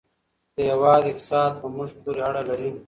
[0.55, 2.69] د هېواد اقتصاد په موږ پورې اړه لري.